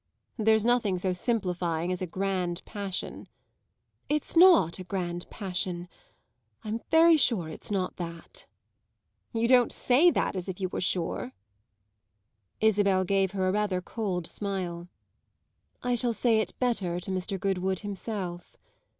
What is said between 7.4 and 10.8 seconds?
it's not that." "You don't say that as if you